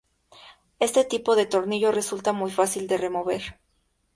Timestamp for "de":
1.35-1.45, 2.87-2.97